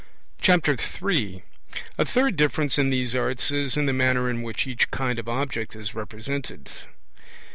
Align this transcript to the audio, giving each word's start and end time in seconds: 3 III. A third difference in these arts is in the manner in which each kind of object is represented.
3 0.41 0.59
III. 1.07 1.43
A 1.99 2.05
third 2.05 2.35
difference 2.35 2.79
in 2.79 2.89
these 2.89 3.13
arts 3.13 3.51
is 3.51 3.77
in 3.77 3.85
the 3.85 3.93
manner 3.93 4.31
in 4.31 4.41
which 4.41 4.65
each 4.65 4.89
kind 4.89 5.19
of 5.19 5.29
object 5.29 5.75
is 5.75 5.93
represented. 5.93 6.71